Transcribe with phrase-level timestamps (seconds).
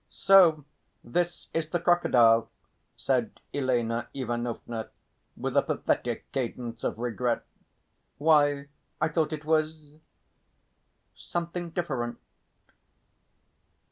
[0.09, 0.65] "So
[1.03, 2.49] this is the crocodile!"
[2.95, 4.89] said Elena Ivanovna,
[5.37, 7.45] with a pathetic cadence of regret.
[8.17, 8.69] "Why,
[8.99, 9.99] I thought it was...
[11.15, 12.17] something different."